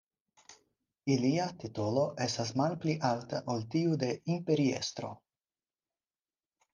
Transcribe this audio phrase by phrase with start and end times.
[1.15, 5.13] Ilia titolo estas malpli alta ol tiu de imperiestro.